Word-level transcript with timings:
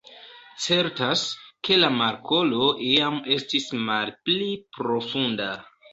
Certas, 0.67 1.25
ke 1.67 1.77
la 1.83 1.91
markolo 1.99 2.69
iam 2.87 3.19
estis 3.37 3.69
malpli 3.91 4.49
profunda. 4.79 5.53